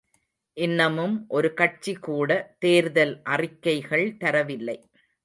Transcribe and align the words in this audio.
இன்னமும் 0.57 1.25
ஒரு 1.27 1.53
கட்சி 1.53 1.93
கூட 1.93 2.55
தேர்தல் 2.59 3.13
அறிக்கைகள் 3.23 4.07
தரவில்லை. 4.19 4.77